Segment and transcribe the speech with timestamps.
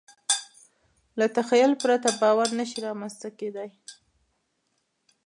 [1.19, 3.69] له تخیل پرته باور نهشي رامنځ ته کېدی.